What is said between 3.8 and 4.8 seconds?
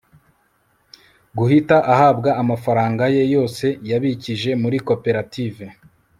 yabikije muri